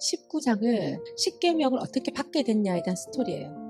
19장은 0.00 1.00
십계명을 1.16 1.78
어떻게 1.78 2.12
받게 2.12 2.42
됐냐에 2.42 2.82
대한 2.82 2.96
스토리예요. 2.96 3.66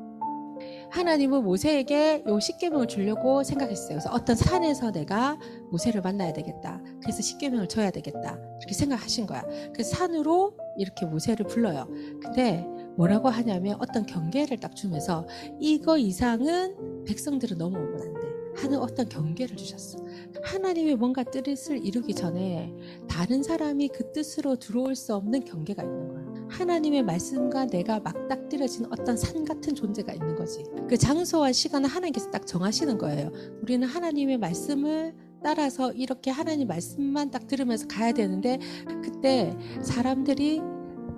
하나님은 0.91 1.43
모세에게 1.43 2.25
요 2.27 2.41
십계명을 2.41 2.87
주려고 2.87 3.43
생각했어요. 3.43 3.89
그래서 3.89 4.11
어떤 4.13 4.37
산에서 4.37 4.93
내가 4.93 5.39
모세를 5.71 6.01
만나야 6.01 6.33
되겠다. 6.33 6.81
그래서 7.03 7.23
십계명을 7.23 7.69
줘야 7.69 7.91
되겠다. 7.91 8.39
이렇게 8.61 8.73
생각하신 8.73 9.27
거야. 9.27 9.43
그래서 9.73 9.97
산으로 9.97 10.57
이렇게 10.79 11.05
모세를 11.07 11.47
불러요. 11.47 11.87
근데 12.23 12.65
뭐라고 12.97 13.29
하냐면 13.29 13.77
어떤 13.81 14.07
경계를 14.07 14.59
딱 14.59 14.75
주면서 14.75 15.27
이거 15.61 15.99
이상은 15.99 17.05
백성들은 17.05 17.59
넘어오면 17.59 18.01
안 18.01 18.15
돼. 18.15 18.36
하는 18.57 18.79
어떤 18.79 19.09
경계를 19.09 19.57
주셨어. 19.57 19.99
하나님이 20.43 20.95
뭔가 20.95 21.23
뜻을 21.23 21.85
이루기 21.85 22.15
전에 22.15 22.73
다른 23.09 23.43
사람이 23.43 23.89
그 23.89 24.13
뜻으로 24.13 24.57
들어올 24.57 24.95
수 24.95 25.15
없는 25.15 25.45
경계가 25.45 25.83
있는 25.83 26.09
거야. 26.09 26.27
하나님의 26.49 27.03
말씀과 27.03 27.67
내가 27.67 28.01
맞닥뜨려진 28.01 28.87
어떤 28.87 29.17
산 29.17 29.45
같은 29.45 29.75
존재가 29.75 30.13
있는 30.13 30.37
거지. 30.37 30.63
그 30.89 30.97
장소와 30.97 31.53
시간을 31.53 31.89
하나님께서 31.89 32.31
딱 32.31 32.47
정하시는 32.47 32.99
거예요. 32.99 33.31
우리는 33.63 33.87
하나님의 33.87 34.39
말씀을 34.39 35.15
따라서 35.43 35.93
이렇게 35.93 36.31
하나님 36.31 36.69
말씀만 36.69 37.31
딱 37.31 37.47
들으면서 37.47 37.87
가야 37.87 38.13
되는데 38.13 38.59
그때 39.03 39.57
사람들이 39.83 40.61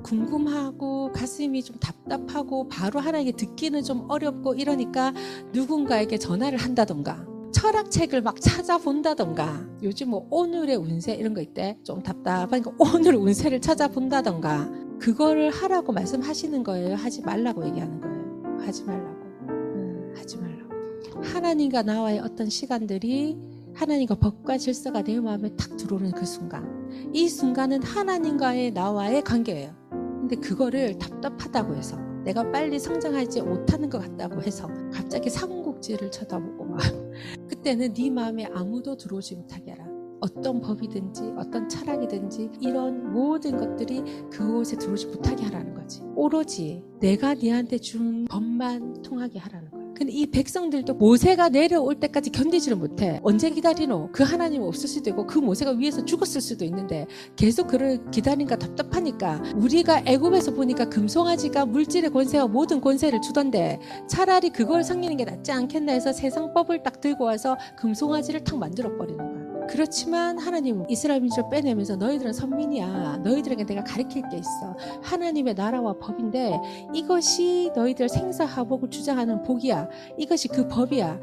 궁금하고 0.03 1.13
가슴이 1.13 1.63
좀 1.63 1.77
답답하고 1.79 2.69
바로 2.69 3.01
하나님께 3.01 3.37
듣기는 3.37 3.83
좀 3.83 4.07
어렵고 4.09 4.55
이러니까 4.55 5.13
누군가에게 5.53 6.19
전화를 6.19 6.59
한다던가 6.59 7.27
철학책을 7.53 8.23
막 8.23 8.41
찾아본다던가 8.41 9.67
요즘 9.83 10.11
뭐 10.11 10.27
오늘의 10.31 10.77
운세 10.77 11.15
이런 11.15 11.35
거 11.35 11.41
있대. 11.41 11.79
좀 11.83 12.03
답답하니까 12.03 12.73
오늘 12.79 13.17
운세를 13.17 13.61
찾아본다던가 13.61 14.71
그거를 14.99 15.51
하라고 15.51 15.93
말씀하시는 15.93 16.63
거예요. 16.63 16.95
하지 16.95 17.23
말라고 17.23 17.67
얘기하는 17.67 18.01
거예요. 18.01 18.59
하지 18.61 18.85
말라고. 18.85 19.17
음, 19.49 20.15
하지 20.17 20.37
말라고. 20.37 21.23
하나님과 21.23 21.83
나와의 21.83 22.21
어떤 22.21 22.49
시간들이 22.49 23.37
하나님과 23.75 24.17
법과 24.17 24.59
질서가 24.59 25.03
내 25.03 25.19
마음에 25.21 25.51
탁 25.57 25.77
들어오는 25.77 26.11
그 26.13 26.27
순간 26.27 26.89
이 27.13 27.29
순간은 27.29 27.83
하나님과의 27.83 28.73
나와의 28.73 29.23
관계예요 29.23 29.88
근데 30.29 30.47
그거를 30.47 30.99
답답하다고 30.99 31.75
해서 31.75 31.97
내가 32.23 32.51
빨리 32.53 32.79
성장하지 32.79 33.41
못하는 33.41 33.89
것 33.89 33.99
같다고 33.99 34.43
해서 34.43 34.69
갑자기 34.93 35.31
삼국지를 35.31 36.11
쳐다보고 36.11 36.67
막 36.67 36.79
그때는 37.49 37.95
네 37.95 38.11
마음에 38.11 38.45
아무도 38.53 38.95
들어오지 38.95 39.37
못하게 39.37 39.71
하라. 39.71 39.87
어떤 40.21 40.61
법이든지 40.61 41.33
어떤 41.39 41.67
철학이든지 41.67 42.51
이런 42.61 43.11
모든 43.11 43.57
것들이 43.57 44.03
그곳에 44.31 44.77
들어오지 44.77 45.07
못하게 45.07 45.45
하라는 45.45 45.73
거지. 45.73 46.03
오로지 46.15 46.85
내가 47.01 47.33
네한테 47.33 47.79
준 47.79 48.27
법만 48.27 49.01
통하게 49.01 49.39
하라는. 49.39 49.68
근데 49.99 50.13
이 50.13 50.27
백성들도 50.27 50.95
모세가 50.95 51.49
내려올 51.49 51.97
때까지 51.97 52.31
견디지를 52.31 52.77
못해. 52.77 53.19
언제 53.25 53.51
기다리노? 53.51 54.11
그 54.13 54.23
하나님 54.23 54.63
없을 54.63 54.89
수도 54.89 55.11
있고 55.11 55.27
그 55.27 55.41
모세가 55.41 55.73
위에서 55.73 56.05
죽었을 56.05 56.41
수도 56.41 56.65
있는데 56.65 57.05
계속 57.35 57.67
그를 57.67 58.09
기다리니까 58.13 58.57
답답하니까 58.61 59.43
우리가 59.57 60.05
애굽에서 60.07 60.55
보니까 60.55 60.89
금송아지가 60.89 61.67
물질의 61.67 62.11
권세와 62.11 62.47
모든 62.47 62.81
권세를 62.81 63.21
주던데 63.21 63.81
차라리 64.09 64.51
그걸 64.51 64.85
섬기는 64.85 65.17
게 65.17 65.25
낫지 65.25 65.51
않겠나 65.51 65.95
해서 65.95 66.13
세상법을 66.13 66.85
딱 66.85 67.01
들고 67.01 67.25
와서 67.25 67.57
금송아지를 67.77 68.45
탁 68.45 68.57
만들어 68.57 68.97
버리는 68.97 69.19
거야. 69.19 69.38
그렇지만 69.69 70.39
하나님 70.39 70.85
이스라엘 70.89 71.21
민족을 71.21 71.51
빼내면서 71.51 71.97
너희들은 71.97 72.33
선민이야. 72.33 73.19
너희들에게 73.23 73.65
내가 73.65 73.85
가르칠 73.85 74.23
게 74.31 74.39
있어. 74.39 74.77
하나님의 75.03 75.55
나라와 75.55 75.95
법인데 75.99 76.59
이것이 76.95 77.71
너희들 77.75 78.09
생사하복을 78.09 78.91
주장하는 78.91 79.43
복이야. 79.43 79.89
이것이 80.17 80.49
그 80.49 80.67
법이야. 80.69 81.21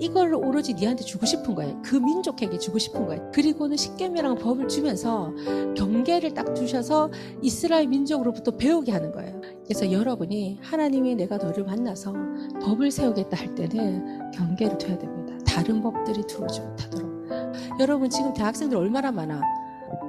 이걸 0.00 0.34
오로지 0.34 0.74
니한테 0.74 1.04
주고 1.04 1.24
싶은 1.24 1.54
거예요. 1.54 1.80
그 1.82 1.96
민족에게 1.96 2.58
주고 2.58 2.78
싶은 2.78 3.06
거예요. 3.06 3.30
그리고는 3.32 3.76
십계명이라는 3.76 4.36
법을 4.38 4.68
주면서 4.68 5.32
경계를 5.76 6.34
딱 6.34 6.52
두셔서 6.52 7.10
이스라엘 7.42 7.86
민족으로부터 7.86 8.50
배우게 8.50 8.90
하는 8.90 9.12
거예요. 9.12 9.40
그래서 9.64 9.90
여러분이 9.90 10.58
하나님이 10.60 11.14
내가 11.14 11.36
너를 11.36 11.64
만나서 11.64 12.12
법을 12.62 12.90
세우겠다 12.90 13.36
할 13.36 13.54
때는 13.54 14.32
경계를 14.32 14.78
둬야 14.78 14.98
됩니다. 14.98 15.32
다른 15.46 15.80
법들이 15.80 16.26
들어오지 16.26 16.60
못하도록. 16.60 17.03
여러분 17.80 18.08
지금 18.08 18.32
대학생들 18.32 18.76
얼마나 18.76 19.10
많아. 19.10 19.40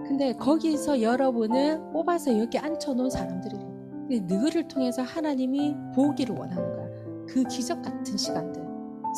근데 0.07 0.33
거기서 0.33 1.01
여러분을 1.01 1.79
뽑아서 1.91 2.37
여기 2.37 2.57
앉혀놓은 2.57 3.09
사람들이 3.09 4.21
너를 4.21 4.67
통해서 4.67 5.01
하나님이 5.01 5.75
보기를 5.95 6.35
원하는 6.35 6.75
거야. 6.75 6.85
그 7.27 7.43
기적 7.43 7.81
같은 7.81 8.17
시간들. 8.17 8.63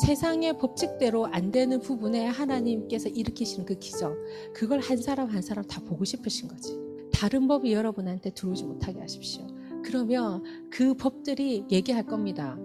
세상의 0.06 0.58
법칙대로 0.58 1.26
안 1.26 1.50
되는 1.50 1.80
부분에 1.80 2.26
하나님께서 2.26 3.08
일으키시는 3.08 3.66
그 3.66 3.74
기적. 3.74 4.16
그걸 4.54 4.80
한 4.80 4.96
사람 4.96 5.28
한 5.28 5.42
사람 5.42 5.64
다 5.66 5.80
보고 5.84 6.04
싶으신 6.04 6.48
거지. 6.48 6.78
다른 7.12 7.48
법이 7.48 7.72
여러분한테 7.72 8.30
들어오지 8.30 8.64
못하게 8.64 9.00
하십시오. 9.00 9.46
그러면 9.84 10.42
그 10.70 10.94
법들이 10.94 11.66
얘기할 11.70 12.06
겁니다. 12.06 12.56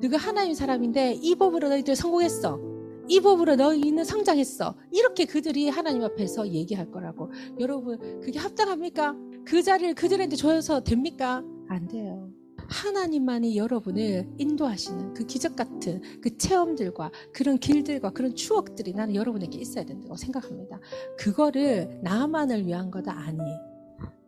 너가 0.00 0.16
하나님 0.16 0.54
사람인데 0.54 1.14
이 1.20 1.34
법으로 1.34 1.68
너희들 1.68 1.94
성공했어. 1.96 2.75
이 3.08 3.20
법으로 3.20 3.56
너희는 3.56 4.04
성장했어. 4.04 4.76
이렇게 4.90 5.24
그들이 5.24 5.68
하나님 5.68 6.02
앞에서 6.02 6.48
얘기할 6.48 6.90
거라고. 6.90 7.30
여러분, 7.60 8.20
그게 8.20 8.38
합당합니까? 8.38 9.14
그 9.44 9.62
자리를 9.62 9.94
그들한테 9.94 10.36
줘서 10.36 10.82
됩니까? 10.82 11.42
안 11.68 11.86
돼요. 11.88 12.30
하나님만이 12.68 13.56
여러분을 13.56 14.28
인도하시는 14.38 15.14
그 15.14 15.24
기적 15.24 15.54
같은 15.54 16.00
그 16.20 16.36
체험들과 16.36 17.12
그런 17.32 17.58
길들과 17.58 18.10
그런 18.10 18.34
추억들이 18.34 18.92
나는 18.92 19.14
여러분에게 19.14 19.56
있어야 19.58 19.84
된다고 19.84 20.16
생각합니다. 20.16 20.80
그거를 21.16 22.00
나만을 22.02 22.66
위한 22.66 22.90
거다 22.90 23.12
아니. 23.12 23.38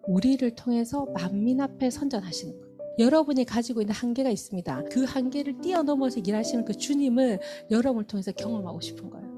우리를 0.07 0.55
통해서 0.55 1.07
만민 1.15 1.61
앞에 1.61 1.91
선전하시는 1.91 2.61
거. 2.61 2.68
여러분이 2.99 3.45
가지고 3.45 3.81
있는 3.81 3.95
한계가 3.95 4.31
있습니다. 4.31 4.85
그 4.91 5.05
한계를 5.05 5.61
뛰어넘어서 5.61 6.21
일하시는 6.21 6.65
그 6.65 6.75
주님을 6.75 7.41
여러분을 7.71 8.07
통해서 8.07 8.33
경험하고 8.33 8.81
싶은 8.81 9.11
거예요. 9.11 9.29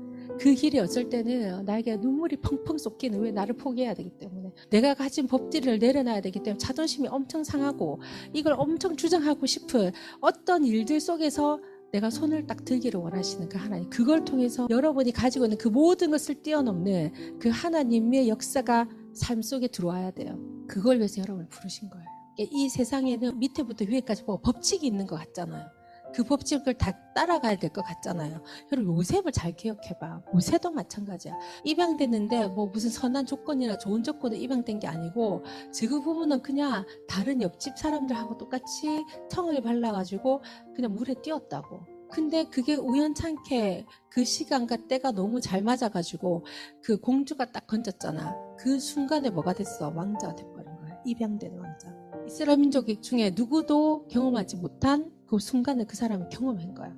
그 0.41 0.55
길이 0.55 0.79
어쩔 0.79 1.11
때는 1.11 1.67
나에게 1.67 1.99
눈물이 1.99 2.37
펑펑 2.39 2.79
쏟기는 2.79 3.21
왜 3.21 3.31
나를 3.31 3.57
포기해야 3.57 3.93
되기 3.93 4.09
때문에 4.19 4.53
내가 4.71 4.95
가진 4.95 5.27
법들을 5.27 5.79
내려놔야 5.79 6.23
되기 6.23 6.43
때문에 6.43 6.57
자존심이 6.57 7.09
엄청 7.09 7.45
상하고 7.45 8.01
이걸 8.33 8.55
엄청 8.57 8.97
주장하고 8.97 9.45
싶은 9.45 9.93
어떤 10.23 10.65
일들 10.65 10.99
속에서 10.99 11.61
내가 11.93 12.09
손을 12.09 12.47
딱 12.47 12.65
들기를 12.65 13.01
원하시는 13.01 13.51
그 13.51 13.59
하나님 13.59 13.91
그걸 13.91 14.25
통해서 14.25 14.67
여러분이 14.71 15.13
가지고 15.13 15.45
있는 15.45 15.59
그 15.59 15.69
모든 15.69 16.11
것을 16.11 16.37
뛰어넘는 16.37 17.39
그 17.39 17.51
하나님의 17.51 18.29
역사가 18.29 18.89
삶 19.13 19.43
속에 19.43 19.69
들어와야 19.69 20.11
돼요. 20.13 20.39
그걸 20.67 20.99
위해서 20.99 21.21
여러분을 21.21 21.49
부르신 21.49 21.91
거예요. 21.91 22.20
이 22.51 22.69
세상에는 22.69 23.39
밑에부터 23.39 23.85
위에까지 23.89 24.25
뭐 24.25 24.39
법칙이 24.41 24.87
있는 24.87 25.07
것 25.07 25.17
같잖아요. 25.17 25.69
그 26.13 26.25
법칙을 26.25 26.75
다 26.75 26.93
따라가야 27.15 27.57
될 27.57 27.71
것 27.71 27.83
같잖아요. 27.85 28.43
여러분 28.73 28.97
요셉을 28.97 29.31
잘 29.33 29.55
기억해봐. 29.55 30.23
요셉도 30.35 30.73
마찬가지야. 30.73 31.37
입양됐는데 31.65 32.49
뭐 32.49 32.67
무슨 32.67 32.91
선한 32.91 33.27
조건이나 33.27 33.79
좋은 33.79 34.03
조건에 34.03 34.37
입양된 34.37 34.81
게 34.81 34.89
아니고 34.89 35.45
지금 35.73 36.03
부분은 36.03 36.43
그냥 36.43 36.85
다른 37.09 37.41
옆집 37.43 37.79
사람들하고 37.79 38.39
똑같이 38.39 39.05
청을 39.31 39.63
발라가지고 39.63 40.43
그냥 40.75 40.95
물에 40.95 41.15
뛰었다고. 41.23 41.87
근데 42.11 42.43
그게 42.45 42.75
우연찮게 42.75 43.87
그 44.11 44.25
시간과 44.25 44.89
때가 44.89 45.13
너무 45.13 45.41
잘 45.41 45.63
맞아가지고 45.63 46.45
그 46.83 46.99
공주가 46.99 47.45
딱 47.45 47.69
건졌잖아. 47.69 48.35
그 48.59 48.81
순간에 48.81 49.31
뭐가 49.31 49.53
됐어? 49.53 49.93
왕자가 49.95 50.35
돼버린 50.35 50.77
거야. 50.77 51.01
입양된 51.05 51.57
왕자. 51.57 52.00
이스라엘 52.31 52.59
민족 52.59 52.87
중에 53.03 53.33
누구도 53.35 54.07
경험하지 54.07 54.59
못한 54.59 55.11
그 55.27 55.41
순간을 55.41 55.89
그 55.89 55.97
사람이 55.97 56.27
경험한 56.31 56.75
거야. 56.75 56.97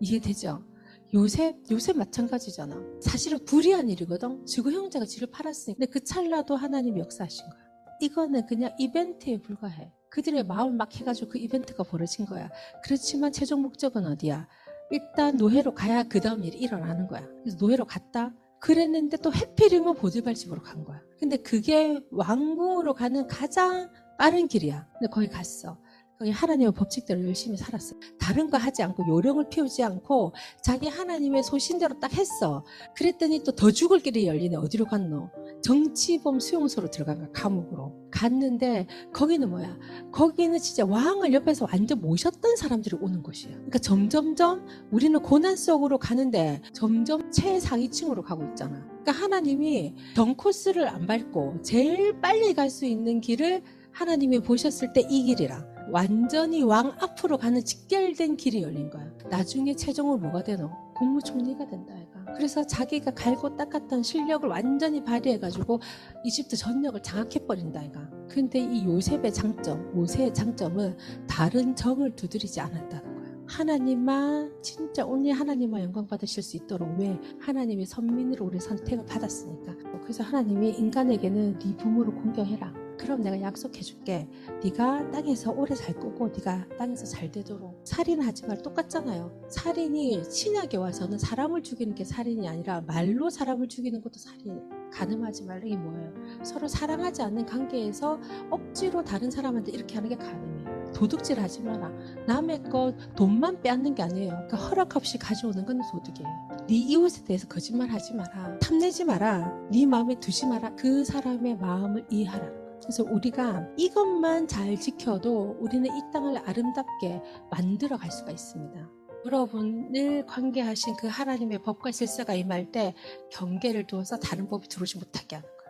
이해되죠? 0.00 0.64
요셉, 1.12 1.56
요셉 1.70 1.98
마찬가지잖아. 1.98 2.82
사실은 3.02 3.44
불의한 3.44 3.90
일이거든. 3.90 4.46
지구 4.46 4.72
형제가 4.72 5.04
지를 5.04 5.30
팔았으니까. 5.30 5.78
근데 5.78 5.92
그 5.92 6.02
찰나도 6.02 6.56
하나님 6.56 6.98
역사하신 6.98 7.44
거야. 7.50 7.60
이거는 8.00 8.46
그냥 8.46 8.74
이벤트에 8.78 9.42
불과해. 9.42 9.92
그들의 10.08 10.44
마음을 10.46 10.76
막 10.76 10.96
해가지고 10.96 11.32
그 11.32 11.38
이벤트가 11.38 11.82
벌어진 11.82 12.24
거야. 12.24 12.48
그렇지만 12.82 13.32
최종 13.32 13.60
목적은 13.60 14.06
어디야? 14.06 14.48
일단 14.92 15.36
노예로 15.36 15.74
가야 15.74 16.04
그 16.04 16.22
다음 16.22 16.42
일이 16.42 16.56
일어나는 16.56 17.06
거야. 17.06 17.28
그래서 17.42 17.58
노예로 17.60 17.84
갔다. 17.84 18.34
그랬는데 18.60 19.18
또 19.18 19.30
해필이면 19.30 19.96
보디발 19.96 20.34
집으로 20.34 20.62
간 20.62 20.84
거야. 20.84 21.02
근데 21.18 21.36
그게 21.36 22.00
왕궁으로 22.10 22.94
가는 22.94 23.26
가장 23.26 23.90
빠른 24.20 24.48
길이야. 24.48 24.86
근데 24.92 25.10
거기 25.10 25.28
갔어. 25.28 25.78
거기 26.18 26.30
하나님의 26.30 26.74
법칙대로 26.74 27.24
열심히 27.24 27.56
살았어. 27.56 27.96
다른 28.18 28.50
거 28.50 28.58
하지 28.58 28.82
않고 28.82 29.08
요령을 29.08 29.48
피우지 29.48 29.82
않고 29.82 30.34
자기 30.62 30.88
하나님의 30.88 31.42
소신대로 31.42 31.98
딱 31.98 32.12
했어. 32.12 32.62
그랬더니 32.94 33.42
또 33.44 33.52
더 33.52 33.70
죽을 33.70 34.00
길이 34.00 34.26
열리네. 34.26 34.56
어디로 34.56 34.84
갔노? 34.84 35.30
정치범 35.62 36.38
수용소로 36.40 36.90
들어간 36.90 37.18
거야 37.18 37.28
감옥으로 37.32 37.94
갔는데 38.10 38.86
거기는 39.12 39.48
뭐야 39.48 39.78
거기는 40.10 40.58
진짜 40.58 40.86
왕을 40.86 41.32
옆에서 41.34 41.66
완전 41.70 42.00
모셨던 42.00 42.56
사람들이 42.56 42.96
오는 43.00 43.22
곳이야 43.22 43.52
그러니까 43.52 43.78
점점점 43.78 44.66
우리는 44.90 45.20
고난 45.20 45.56
속으로 45.56 45.98
가는데 45.98 46.62
점점 46.72 47.30
최상위층으로 47.30 48.22
가고 48.22 48.44
있잖아 48.44 48.82
그러니까 49.02 49.12
하나님이 49.12 49.94
전 50.16 50.34
코스를 50.34 50.88
안 50.88 51.06
밟고 51.06 51.60
제일 51.62 52.18
빨리 52.20 52.54
갈 52.54 52.70
수 52.70 52.86
있는 52.86 53.20
길을 53.20 53.62
하나님이 53.92 54.40
보셨을 54.40 54.92
때 54.92 55.00
이 55.08 55.24
길이라. 55.24 55.64
완전히 55.90 56.62
왕 56.62 56.92
앞으로 57.00 57.36
가는 57.36 57.62
직결된 57.64 58.36
길이 58.36 58.62
열린 58.62 58.90
거야. 58.90 59.10
나중에 59.28 59.74
최종으로 59.74 60.18
뭐가 60.18 60.44
되노? 60.44 60.70
국무총리가 60.96 61.66
된다 61.66 61.98
얘가. 61.98 62.32
그래서 62.36 62.64
자기가 62.64 63.12
갈고 63.12 63.56
닦았던 63.56 64.02
실력을 64.02 64.48
완전히 64.48 65.02
발휘해가지고 65.02 65.80
이집트 66.24 66.56
전역을 66.56 67.02
장악해버린다 67.02 67.84
얘가. 67.86 68.08
근데 68.28 68.60
이 68.60 68.84
요셉의 68.84 69.32
장점 69.32 69.92
모세의 69.94 70.32
장점은 70.32 70.96
다른 71.26 71.74
정을 71.74 72.14
두드리지 72.14 72.60
않았다는 72.60 73.14
거야. 73.14 73.30
하나님만 73.48 74.62
진짜 74.62 75.04
온리 75.04 75.32
하나님만 75.32 75.82
영광 75.82 76.06
받으실 76.06 76.40
수 76.42 76.56
있도록 76.56 76.88
왜 77.00 77.18
하나님의 77.40 77.86
선민으로 77.86 78.46
우리 78.46 78.60
선택을 78.60 79.06
받았으니까. 79.06 79.74
그래서 80.02 80.22
하나님이 80.22 80.70
인간에게는 80.70 81.58
네 81.58 81.76
부모를 81.76 82.14
공경해라 82.14 82.72
그럼 83.00 83.22
내가 83.22 83.40
약속해 83.40 83.80
줄게. 83.80 84.28
네가 84.62 85.10
땅에서 85.10 85.52
오래 85.52 85.74
살 85.74 85.94
거고 85.94 86.28
네가 86.28 86.66
땅에서 86.78 87.06
잘 87.06 87.32
되도록. 87.32 87.80
살인하지 87.84 88.46
말 88.46 88.60
똑같잖아요. 88.60 89.46
살인이 89.48 90.22
신약에 90.30 90.76
와서는 90.76 91.18
사람을 91.18 91.62
죽이는 91.62 91.94
게 91.94 92.04
살인이 92.04 92.46
아니라 92.46 92.82
말로 92.82 93.30
사람을 93.30 93.68
죽이는 93.68 94.02
것도 94.02 94.18
살인이에요 94.18 94.80
가늠하지 94.92 95.44
말라 95.44 95.62
이게 95.64 95.76
뭐예요? 95.76 96.12
서로 96.44 96.68
사랑하지 96.68 97.22
않는 97.22 97.46
관계에서 97.46 98.20
억지로 98.50 99.02
다른 99.02 99.30
사람한테 99.30 99.72
이렇게 99.72 99.94
하는 99.94 100.10
게 100.10 100.16
가늠이에요. 100.16 100.92
도둑질 100.92 101.40
하지 101.40 101.62
마라. 101.62 101.90
남의 102.26 102.64
것 102.64 102.94
돈만 103.16 103.62
빼앗는 103.62 103.94
게 103.94 104.02
아니에요. 104.02 104.30
그러니까 104.30 104.56
허락 104.58 104.96
없이 104.96 105.16
가져오는 105.16 105.64
건 105.64 105.80
도둑이에요. 105.90 106.66
네 106.68 106.74
이웃에 106.74 107.24
대해서 107.24 107.48
거짓말 107.48 107.88
하지 107.88 108.12
마라. 108.12 108.58
탐내지 108.58 109.04
마라. 109.04 109.68
네 109.70 109.86
마음에 109.86 110.20
두지 110.20 110.46
마라. 110.46 110.74
그 110.76 111.02
사람의 111.02 111.56
마음을 111.56 112.04
이해하라 112.10 112.59
그래서 112.82 113.04
우리가 113.04 113.68
이것만 113.76 114.48
잘 114.48 114.78
지켜도 114.78 115.58
우리는 115.60 115.86
이 115.86 116.12
땅을 116.12 116.38
아름답게 116.38 117.22
만들어 117.50 117.96
갈 117.96 118.10
수가 118.10 118.30
있습니다. 118.30 118.90
여러분을 119.26 120.24
관계하신 120.26 120.96
그 120.96 121.06
하나님의 121.06 121.62
법과 121.62 121.90
질서가 121.90 122.34
임할 122.34 122.72
때 122.72 122.94
경계를 123.30 123.86
두어서 123.86 124.18
다른 124.18 124.48
법이 124.48 124.68
들어오지 124.68 124.98
못하게 124.98 125.36
하는 125.36 125.48
거예요. 125.48 125.60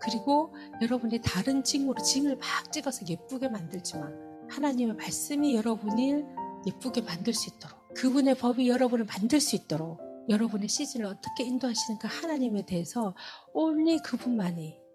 그리고 0.00 0.54
여러분이 0.82 1.20
다른 1.22 1.64
징으로 1.64 2.00
징을 2.02 2.36
막 2.36 2.72
찍어서 2.72 3.06
예쁘게 3.08 3.48
만들지만 3.48 4.14
하나님의 4.50 4.96
말씀이 4.96 5.54
여러분을 5.56 6.26
예쁘게 6.66 7.02
만들 7.02 7.32
수 7.32 7.50
있도록 7.50 7.94
그분의 7.94 8.36
법이 8.36 8.68
여러분을 8.68 9.06
만들 9.06 9.40
수 9.40 9.56
있도록 9.56 10.00
여러분의 10.28 10.68
시즌을 10.68 11.06
어떻게 11.06 11.44
인도하시는 11.44 11.98
그 11.98 12.06
하나님에 12.06 12.66
대해서 12.66 13.14
only 13.54 13.98
그분만이 14.02 14.87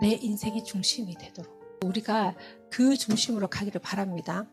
내 0.00 0.12
인생의 0.12 0.64
중심이 0.64 1.14
되도록 1.14 1.80
우리가 1.84 2.34
그 2.70 2.96
중심으로 2.96 3.48
가기를 3.48 3.80
바랍니다. 3.80 4.46